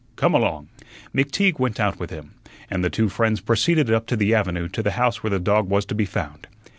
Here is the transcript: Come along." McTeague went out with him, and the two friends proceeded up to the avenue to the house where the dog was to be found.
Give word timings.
Come 0.15 0.33
along." 0.33 0.67
McTeague 1.15 1.59
went 1.59 1.79
out 1.79 1.99
with 1.99 2.09
him, 2.09 2.31
and 2.71 2.83
the 2.83 2.89
two 2.89 3.07
friends 3.07 3.39
proceeded 3.39 3.91
up 3.91 4.07
to 4.07 4.15
the 4.15 4.33
avenue 4.33 4.67
to 4.69 4.81
the 4.81 4.93
house 4.97 5.21
where 5.21 5.29
the 5.29 5.39
dog 5.39 5.69
was 5.69 5.85
to 5.85 5.93
be 5.93 6.05
found. 6.05 6.47